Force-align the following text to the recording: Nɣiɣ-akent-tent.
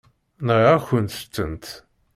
Nɣiɣ-akent-tent. 0.47 1.65